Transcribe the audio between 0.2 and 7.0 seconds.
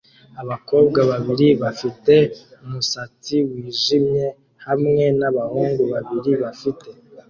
abakobwa babiri bafite umusatsi wijimye hamwe nabahungu babiri bafite